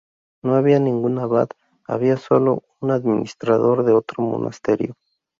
No 0.41 0.55
había 0.55 0.79
ningún 0.79 1.19
abad, 1.19 1.47
había 1.85 2.17
sólo 2.17 2.63
un 2.79 2.89
administrador 2.89 3.85
de 3.85 3.93
otro 3.93 4.23
monasterio. 4.23 4.95